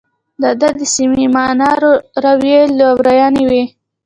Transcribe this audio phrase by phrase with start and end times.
[0.41, 1.69] د ده د صمیمانه
[2.23, 3.63] رویې لورونې وې.